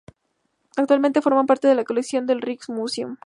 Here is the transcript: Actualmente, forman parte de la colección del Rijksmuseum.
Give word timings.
Actualmente, 0.77 1.21
forman 1.21 1.45
parte 1.45 1.67
de 1.67 1.75
la 1.75 1.83
colección 1.83 2.25
del 2.25 2.41
Rijksmuseum. 2.41 3.17